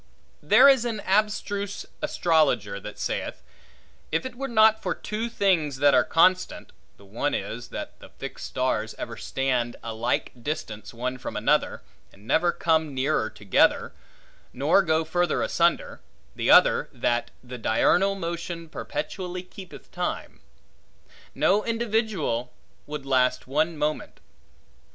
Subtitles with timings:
[0.41, 3.43] There is an abstruse astrologer that saith,
[4.11, 8.09] If it were not for two things that are constant (the one is, that the
[8.09, 13.93] fixed stars ever stand a like distance one from another, and never come nearer together,
[14.53, 16.01] nor go further asunder;
[16.35, 20.39] the other, that the diurnal motion perpetually keepeth time),
[21.35, 22.51] no individual
[22.87, 24.19] would last one moment.